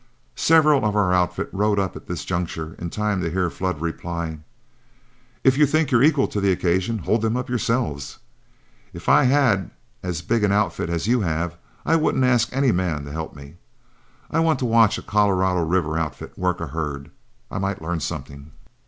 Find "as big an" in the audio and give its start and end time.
10.01-10.51